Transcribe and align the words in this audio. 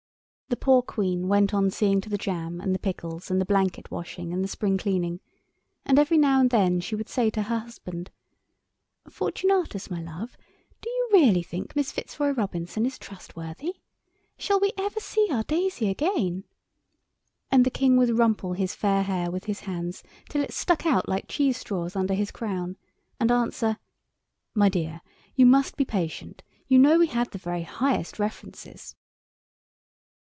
The 0.47 0.57
poor 0.57 0.81
Queen 0.81 1.29
went 1.29 1.53
on 1.53 1.71
seeing 1.71 2.01
to 2.01 2.09
the 2.09 2.17
jam 2.17 2.59
and 2.59 2.75
the 2.75 2.79
pickles 2.79 3.31
and 3.31 3.39
the 3.39 3.45
blanket 3.45 3.89
washing 3.89 4.33
and 4.33 4.43
the 4.43 4.49
spring 4.49 4.77
cleaning, 4.77 5.21
and 5.85 5.97
every 5.97 6.17
now 6.17 6.41
and 6.41 6.49
then 6.49 6.81
she 6.81 6.93
would 6.93 7.07
say 7.07 7.29
to 7.29 7.43
her 7.43 7.59
husband— 7.59 8.11
"Fortunatus, 9.09 9.89
my 9.89 10.01
love, 10.01 10.35
do 10.81 10.89
you 10.89 11.09
really 11.13 11.41
think 11.41 11.73
Miss 11.73 11.93
Fitzroy 11.93 12.31
Robinson 12.31 12.85
is 12.85 12.99
trustworthy? 12.99 13.75
Shall 14.37 14.59
we 14.59 14.73
ever 14.77 14.99
see 14.99 15.25
our 15.31 15.43
Daisy 15.43 15.87
again?" 15.87 16.43
And 17.49 17.65
the 17.65 17.71
King 17.71 17.95
would 17.95 18.09
rumple 18.17 18.51
his 18.51 18.75
fair 18.75 19.03
hair 19.03 19.31
with 19.31 19.45
his 19.45 19.61
hands 19.61 20.03
till 20.27 20.43
it 20.43 20.51
stuck 20.53 20.85
out 20.85 21.07
like 21.07 21.29
cheese 21.29 21.55
straws 21.59 21.95
under 21.95 22.13
his 22.13 22.29
crown, 22.29 22.75
and 23.21 23.31
answer— 23.31 23.77
"My 24.53 24.67
dear, 24.67 24.99
you 25.33 25.45
must 25.45 25.77
be 25.77 25.85
patient; 25.85 26.43
you 26.67 26.77
know 26.77 26.99
we 26.99 27.07
had 27.07 27.31
the 27.31 27.37
very 27.37 27.63
highest 27.63 28.19
references." 28.19 28.97